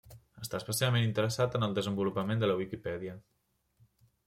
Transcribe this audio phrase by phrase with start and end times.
[0.45, 3.17] Està especialment interessat en el desenvolupament de la Wikipedia.